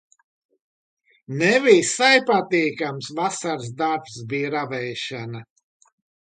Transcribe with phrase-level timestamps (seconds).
[1.41, 5.45] Ne visai patīkams vasaras darbs bija ravēšana.